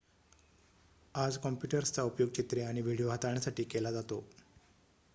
आज 1.15 1.37
कॉम्प्युटर्सचा 1.37 2.03
उपयोग 2.03 2.29
चित्रे 2.31 2.61
आणि 2.63 2.81
व्हिडिओ 2.81 3.09
हाताळण्यासाठी 3.09 3.63
केला 3.65 3.91
जातो 3.91 4.23